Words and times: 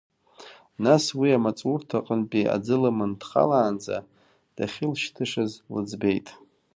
Нас 0.83 1.03
уи 1.19 1.29
амаҵурҭа 1.37 1.97
аҟынтәи 1.99 2.51
аӡы 2.55 2.75
лыман 2.81 3.11
дхалаанӡа 3.19 3.97
дахьылшьҭышаз 4.55 5.51
лыӡбеит. 5.73 6.27